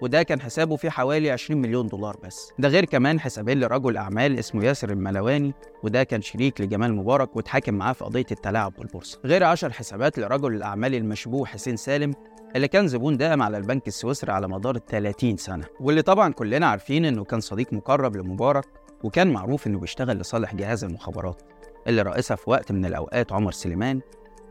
وده 0.00 0.22
كان 0.22 0.40
حسابه 0.40 0.76
فيه 0.76 0.90
حوالي 0.90 1.30
20 1.30 1.60
مليون 1.60 1.86
دولار 1.86 2.16
بس. 2.24 2.52
ده 2.58 2.68
غير 2.68 2.84
كمان 2.84 3.20
حسابين 3.20 3.60
لرجل 3.60 3.96
أعمال 3.96 4.38
اسمه 4.38 4.64
ياسر 4.64 4.90
الملواني 4.90 5.54
وده 5.82 6.02
كان 6.02 6.22
شريك 6.22 6.60
لجمال 6.60 6.94
مبارك 6.96 7.36
واتحاكم 7.36 7.74
معاه 7.74 7.92
في 7.92 8.04
قضية 8.04 8.26
التلاعب 8.30 8.72
بالبورصة. 8.78 9.18
غير 9.24 9.44
10 9.44 9.70
حسابات 9.72 10.18
لرجل 10.18 10.54
الأعمال 10.54 10.94
المشبوه 10.94 11.46
حسين 11.46 11.76
سالم 11.76 12.14
اللي 12.56 12.68
كان 12.68 12.88
زبون 12.88 13.16
دائم 13.16 13.42
على 13.42 13.56
البنك 13.58 13.88
السويسري 13.88 14.32
على 14.32 14.48
مدار 14.48 14.76
ال 14.76 14.86
30 14.86 15.36
سنة 15.36 15.64
واللي 15.80 16.02
طبعا 16.02 16.32
كلنا 16.32 16.66
عارفين 16.66 17.04
إنه 17.04 17.24
كان 17.24 17.40
صديق 17.40 17.72
مقرب 17.72 18.16
لمبارك 18.16 18.64
وكان 19.04 19.32
معروف 19.32 19.66
إنه 19.66 19.78
بيشتغل 19.78 20.18
لصالح 20.18 20.54
جهاز 20.54 20.84
المخابرات 20.84 21.42
اللي 21.86 22.02
رئيسها 22.02 22.36
في 22.36 22.50
وقت 22.50 22.72
من 22.72 22.84
الأوقات 22.84 23.32
عمر 23.32 23.52
سليمان 23.52 24.00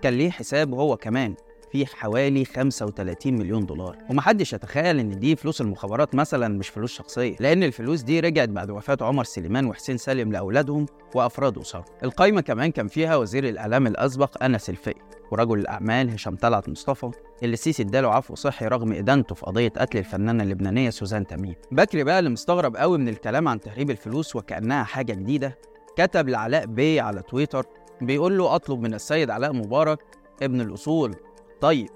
كان 0.02 0.14
ليه 0.14 0.30
حساب 0.32 0.74
هو 0.74 0.98
كمان 0.98 1.36
فيه 1.72 1.86
حوالي 1.86 2.46
35 2.46 3.34
مليون 3.34 3.66
دولار. 3.66 3.98
ومحدش 4.10 4.54
يتخيل 4.54 5.00
إن 5.00 5.20
دي 5.20 5.36
فلوس 5.36 5.62
المخابرات 5.62 6.16
مثلا 6.16 6.48
مش 6.48 6.70
فلوس 6.70 6.94
شخصية 6.94 7.36
لأن 7.40 7.64
الفلوس 7.64 8.02
دي 8.02 8.20
رجعت 8.20 8.50
بعد 8.50 8.70
وفاة 8.72 8.98
عمر 9.02 9.24
سليمان 9.24 9.66
وحسين 9.66 9.98
سالم 9.98 10.32
لأولادهم 10.32 10.86
وافراد 11.16 11.58
اسرهم 11.58 11.84
القايمة 12.04 12.42
كمان 12.42 12.72
كان 12.72 12.88
فيها 12.88 13.16
وزير 13.16 13.50
الإعلام 13.50 13.88
الأسبق 13.88 14.44
أنس 14.44 14.70
الفقي. 14.70 15.17
ورجل 15.32 15.60
الأعمال 15.60 16.10
هشام 16.10 16.36
طلعت 16.36 16.70
مصطفى 16.70 17.12
اللي 17.44 17.54
السيسي 17.54 17.84
اداله 17.84 18.14
عفو 18.14 18.36
صحي 18.36 18.68
رغم 18.68 18.94
إدانته 18.94 19.36
في 19.36 19.46
قضية 19.46 19.70
قتل 19.70 19.98
الفنانة 19.98 20.44
اللبنانية 20.44 20.90
سوزان 20.90 21.28
تميم. 21.28 21.56
بكري 21.72 22.04
بقى 22.04 22.20
اللي 22.20 22.30
مستغرب 22.30 22.76
قوي 22.76 22.98
من 22.98 23.10
الكلام 23.10 23.48
عن 23.48 23.60
تهريب 23.60 23.92
الفلوس 23.92 24.36
وكأنها 24.36 24.84
حاجة 24.84 25.14
جديدة 25.14 25.58
كتب 25.98 26.30
لعلاء 26.30 26.66
بي 26.66 27.00
على 27.00 27.22
تويتر 27.22 27.66
بيقول 28.02 28.38
له 28.38 28.56
أطلب 28.56 28.80
من 28.82 28.94
السيد 28.94 29.30
علاء 29.30 29.54
مبارك 29.54 30.00
ابن 30.42 30.62
الأصول 30.62 31.16
طيب 31.62 31.88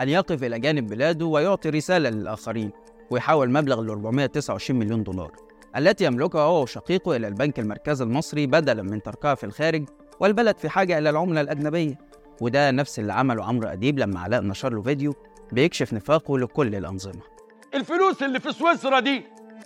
أن 0.00 0.08
يقف 0.08 0.42
إلى 0.44 0.58
جانب 0.58 0.86
بلاده 0.86 1.26
ويعطي 1.26 1.70
رسالة 1.70 2.10
للآخرين 2.10 2.70
ويحول 3.10 3.50
مبلغ 3.52 3.80
ال 3.80 3.90
429 3.90 4.78
مليون 4.78 5.02
دولار. 5.02 5.32
التي 5.76 6.04
يملكها 6.04 6.40
هو 6.40 6.62
وشقيقه 6.62 7.16
إلى 7.16 7.28
البنك 7.28 7.58
المركزي 7.58 8.04
المصري 8.04 8.46
بدلا 8.46 8.82
من 8.82 9.02
تركها 9.02 9.34
في 9.34 9.44
الخارج 9.44 9.84
والبلد 10.20 10.58
في 10.58 10.68
حاجة 10.68 10.98
إلى 10.98 11.10
العملة 11.10 11.40
الأجنبية. 11.40 11.98
وده 12.40 12.70
نفس 12.70 12.98
اللي 12.98 13.12
عمله 13.12 13.44
عمرو 13.44 13.68
أديب 13.68 13.98
لما 13.98 14.20
علاء 14.20 14.42
نشر 14.42 14.72
له 14.72 14.82
فيديو 14.82 15.14
بيكشف 15.52 15.92
نفاقه 15.92 16.38
لكل 16.38 16.74
الأنظمة 16.74 17.22
الفلوس 17.74 18.22
اللي 18.22 18.40
في 18.40 18.52
سويسرا 18.52 19.00
دي 19.00 19.22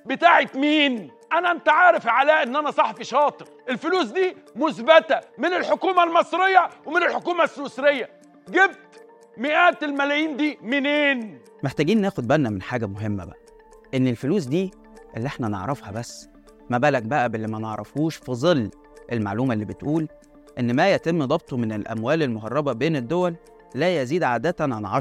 بتاعت 0.06 0.56
مين؟ 0.56 1.10
أنا 1.32 1.50
أنت 1.50 1.68
عارف 1.68 2.04
يا 2.04 2.10
علاء 2.10 2.42
إن 2.42 2.56
أنا 2.56 2.70
صحفي 2.70 3.04
شاطر، 3.04 3.46
الفلوس 3.68 4.06
دي 4.06 4.36
مثبتة 4.56 5.20
من 5.38 5.52
الحكومة 5.52 6.04
المصرية 6.04 6.68
ومن 6.86 7.02
الحكومة 7.02 7.44
السويسرية، 7.44 8.10
جبت 8.48 8.78
مئات 9.38 9.82
الملايين 9.82 10.36
دي 10.36 10.58
منين؟ 10.62 11.38
محتاجين 11.62 12.00
ناخد 12.00 12.28
بالنا 12.28 12.50
من 12.50 12.62
حاجة 12.62 12.86
مهمة 12.86 13.24
بقى 13.24 13.36
إن 13.94 14.06
الفلوس 14.08 14.44
دي 14.44 14.70
اللي 15.16 15.26
إحنا 15.26 15.48
نعرفها 15.48 15.90
بس 15.90 16.28
ما 16.70 16.78
بالك 16.78 17.02
بقى 17.02 17.28
باللي 17.28 17.48
ما 17.48 17.58
نعرفوش 17.58 18.16
في 18.16 18.32
ظل 18.32 18.70
المعلومة 19.12 19.54
اللي 19.54 19.64
بتقول 19.64 20.08
إن 20.60 20.76
ما 20.76 20.92
يتم 20.92 21.24
ضبطه 21.24 21.56
من 21.56 21.72
الأموال 21.72 22.22
المهربة 22.22 22.72
بين 22.72 22.96
الدول 22.96 23.36
لا 23.74 24.02
يزيد 24.02 24.22
عادة 24.22 24.54
عن 24.60 25.00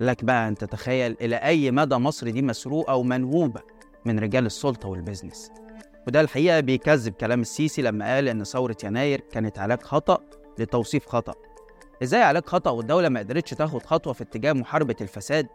لك 0.00 0.24
بقى 0.24 0.48
أن 0.48 0.54
تتخيل 0.54 1.16
إلى 1.20 1.36
أي 1.36 1.70
مدى 1.70 1.94
مصر 1.94 2.30
دي 2.30 2.42
مسروقة 2.42 2.94
ومنهوبة 2.94 3.60
من 4.04 4.18
رجال 4.18 4.46
السلطة 4.46 4.88
والبزنس 4.88 5.50
وده 6.06 6.20
الحقيقة 6.20 6.60
بيكذب 6.60 7.12
كلام 7.12 7.40
السيسي 7.40 7.82
لما 7.82 8.14
قال 8.14 8.28
إن 8.28 8.44
ثورة 8.44 8.76
يناير 8.84 9.20
كانت 9.20 9.58
علاج 9.58 9.82
خطأ 9.82 10.18
لتوصيف 10.58 11.06
خطأ. 11.06 11.34
إزاي 12.02 12.22
علاج 12.22 12.44
خطأ 12.46 12.70
والدولة 12.70 13.08
ما 13.08 13.20
قدرتش 13.20 13.50
تاخد 13.50 13.82
خطوة 13.82 14.12
في 14.12 14.22
اتجاه 14.22 14.52
محاربة 14.52 14.96
الفساد؟ 15.00 15.46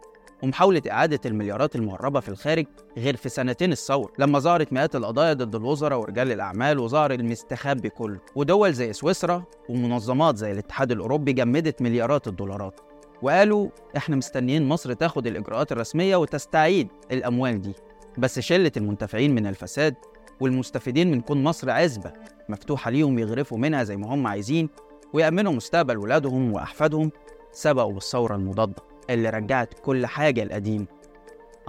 ومحاولة 0.42 0.82
إعادة 0.90 1.20
المليارات 1.26 1.76
المهربة 1.76 2.20
في 2.20 2.28
الخارج 2.28 2.66
غير 2.98 3.16
في 3.16 3.28
سنتين 3.28 3.72
الثورة 3.72 4.12
لما 4.18 4.38
ظهرت 4.38 4.72
مئات 4.72 4.96
القضايا 4.96 5.32
ضد 5.32 5.54
الوزراء 5.54 5.98
ورجال 6.00 6.32
الأعمال 6.32 6.78
وظهر 6.78 7.12
المستخبي 7.12 7.88
كله 7.88 8.18
ودول 8.34 8.72
زي 8.72 8.92
سويسرا 8.92 9.44
ومنظمات 9.68 10.36
زي 10.36 10.52
الاتحاد 10.52 10.92
الأوروبي 10.92 11.32
جمدت 11.32 11.82
مليارات 11.82 12.28
الدولارات 12.28 12.80
وقالوا 13.22 13.68
إحنا 13.96 14.16
مستنيين 14.16 14.68
مصر 14.68 14.92
تاخد 14.92 15.26
الإجراءات 15.26 15.72
الرسمية 15.72 16.16
وتستعيد 16.16 16.88
الأموال 17.12 17.60
دي 17.62 17.74
بس 18.18 18.38
شلة 18.38 18.72
المنتفعين 18.76 19.34
من 19.34 19.46
الفساد 19.46 19.94
والمستفيدين 20.40 21.10
من 21.10 21.20
كون 21.20 21.44
مصر 21.44 21.70
عزبة 21.70 22.12
مفتوحة 22.48 22.90
ليهم 22.90 23.18
يغرفوا 23.18 23.58
منها 23.58 23.84
زي 23.84 23.96
ما 23.96 24.14
هم 24.14 24.26
عايزين 24.26 24.68
ويأمنوا 25.12 25.52
مستقبل 25.52 25.98
ولادهم 25.98 26.52
وأحفادهم 26.52 27.10
سبقوا 27.52 27.92
بالثورة 27.92 28.34
المضادة. 28.34 28.89
اللي 29.14 29.30
رجعت 29.30 29.74
كل 29.82 30.06
حاجة 30.06 30.42
القديم 30.42 30.86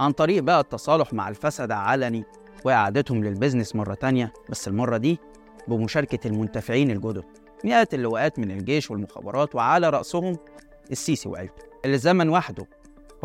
عن 0.00 0.12
طريق 0.12 0.42
بقى 0.42 0.60
التصالح 0.60 1.12
مع 1.12 1.28
الفسد 1.28 1.70
علني 1.70 2.24
وإعادتهم 2.64 3.24
للبزنس 3.24 3.76
مرة 3.76 3.94
تانية 3.94 4.32
بس 4.48 4.68
المرة 4.68 4.96
دي 4.96 5.18
بمشاركة 5.68 6.28
المنتفعين 6.28 6.90
الجدد. 6.90 7.24
مئات 7.64 7.94
اللواءات 7.94 8.38
من 8.38 8.50
الجيش 8.50 8.90
والمخابرات 8.90 9.54
وعلى 9.54 9.90
رأسهم 9.90 10.36
السيسي 10.90 11.28
وعيلته. 11.28 11.62
اللي 11.84 11.94
الزمن 11.94 12.28
وحده 12.28 12.66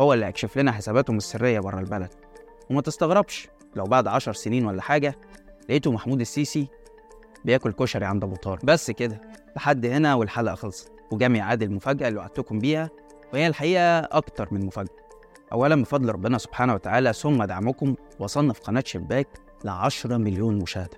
هو 0.00 0.12
اللي 0.14 0.26
هيكشف 0.26 0.58
لنا 0.58 0.72
حساباتهم 0.72 1.16
السرية 1.16 1.60
بره 1.60 1.80
البلد. 1.80 2.10
وما 2.70 2.80
تستغربش 2.80 3.48
لو 3.76 3.84
بعد 3.84 4.06
عشر 4.06 4.32
سنين 4.32 4.66
ولا 4.66 4.82
حاجة 4.82 5.14
لقيته 5.68 5.92
محمود 5.92 6.20
السيسي 6.20 6.68
بياكل 7.44 7.72
كشري 7.72 8.04
عند 8.04 8.24
أبو 8.24 8.36
طارق. 8.36 8.64
بس 8.64 8.90
كده 8.90 9.20
لحد 9.56 9.86
هنا 9.86 10.14
والحلقة 10.14 10.54
خلصت. 10.54 10.92
وجا 11.12 11.28
ميعاد 11.28 11.62
المفاجأة 11.62 12.08
اللي 12.08 12.18
وعدتكم 12.18 12.58
بيها 12.58 12.90
وهي 13.32 13.46
الحقيقة 13.46 13.98
أكتر 13.98 14.48
من 14.50 14.66
مفاجأة. 14.66 14.92
أولا 15.52 15.82
بفضل 15.82 16.08
ربنا 16.08 16.38
سبحانه 16.38 16.74
وتعالى 16.74 17.12
ثم 17.12 17.44
دعمكم 17.44 17.94
وصلنا 18.18 18.52
في 18.52 18.60
قناة 18.60 18.82
شباك 18.86 19.28
ل 19.64 19.68
10 19.68 20.16
مليون 20.16 20.58
مشاهدة. 20.58 20.96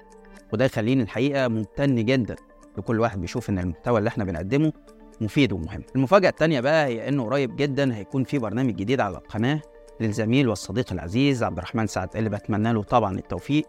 وده 0.53 0.65
يخليني 0.65 1.03
الحقيقة 1.03 1.49
ممتن 1.49 2.05
جدا 2.05 2.37
لكل 2.79 3.01
واحد 3.01 3.21
بيشوف 3.21 3.51
إن 3.51 3.59
المحتوى 3.59 3.99
اللي 3.99 4.09
إحنا 4.09 4.25
بنقدمه 4.25 4.73
مفيد 5.21 5.53
ومهم. 5.53 5.83
المفاجأة 5.97 6.29
التانية 6.29 6.61
بقى 6.61 6.87
هي 6.87 7.09
إنه 7.09 7.25
قريب 7.25 7.57
جدا 7.57 7.95
هيكون 7.97 8.25
في 8.25 8.39
برنامج 8.39 8.75
جديد 8.75 9.01
على 9.01 9.17
القناة 9.17 9.61
للزميل 10.01 10.49
والصديق 10.49 10.93
العزيز 10.93 11.43
عبد 11.43 11.59
الرحمن 11.59 11.87
سعد 11.87 12.17
اللي 12.17 12.31
بتمنى 12.31 12.73
له 12.73 12.83
طبعا 12.83 13.19
التوفيق 13.19 13.67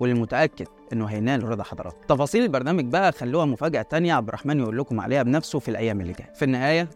واللي 0.00 0.20
متأكد 0.20 0.66
إنه 0.92 1.06
هينال 1.06 1.48
رضا 1.48 1.62
حضراتكم. 1.62 2.00
تفاصيل 2.08 2.42
البرنامج 2.42 2.84
بقى 2.84 3.12
خلوها 3.12 3.44
مفاجأة 3.44 3.82
تانية 3.82 4.14
عبد 4.14 4.28
الرحمن 4.28 4.60
يقول 4.60 4.78
لكم 4.78 5.00
عليها 5.00 5.22
بنفسه 5.22 5.58
في 5.58 5.68
الأيام 5.68 6.00
اللي 6.00 6.12
جاية. 6.12 6.32
في 6.34 6.44
النهاية 6.44 6.88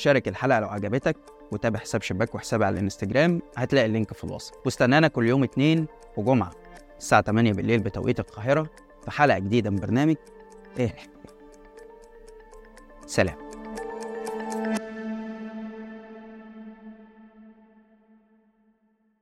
شارك 0.00 0.28
الحلقة 0.28 0.60
لو 0.60 0.68
عجبتك 0.68 1.16
وتابع 1.52 1.78
حساب 1.78 2.02
شباك 2.02 2.34
وحسابي 2.34 2.64
على 2.64 2.74
الانستجرام 2.74 3.42
هتلاقي 3.56 3.86
اللينك 3.86 4.12
في 4.12 4.24
الوصف 4.24 4.52
واستنانا 4.64 5.08
كل 5.08 5.28
يوم 5.28 5.42
اتنين 5.44 5.86
وجمعة 6.16 6.50
الساعة 6.98 7.22
8 7.22 7.52
بالليل 7.52 7.80
بتوقيت 7.80 8.20
القاهرة 8.20 8.70
في 9.04 9.10
حلقة 9.10 9.38
جديدة 9.38 9.70
من 9.70 9.76
برنامج 9.76 10.16
إيه؟ 10.78 10.96
سلام 13.06 13.36